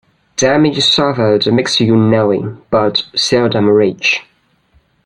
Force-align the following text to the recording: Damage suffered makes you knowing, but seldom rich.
Damage 0.35 0.83
suffered 0.83 1.45
makes 1.53 1.79
you 1.79 1.95
knowing, 1.95 2.59
but 2.71 3.03
seldom 3.15 3.67
rich. 3.69 4.23